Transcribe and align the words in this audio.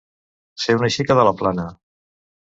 Ser 0.63 0.75
una 0.77 0.89
xica 0.95 1.17
de 1.19 1.25
la 1.27 1.33
Plana. 1.41 1.67